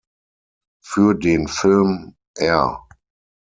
Für 0.83 1.13
den 1.13 1.47
Film 1.47 2.15
"R. 2.35 2.87